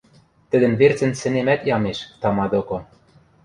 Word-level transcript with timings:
тӹдӹн 0.49 0.73
верцӹн 0.79 1.11
сӹнемӓт 1.19 1.61
ямеш, 1.75 1.99
тама 2.21 2.45
доко... 2.53 2.77